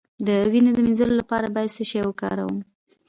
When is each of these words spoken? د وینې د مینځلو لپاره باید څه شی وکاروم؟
د 0.27 0.29
وینې 0.51 0.71
د 0.75 0.79
مینځلو 0.85 1.15
لپاره 1.21 1.47
باید 1.55 1.73
څه 1.75 1.83
شی 1.89 1.99
وکاروم؟ 2.05 2.57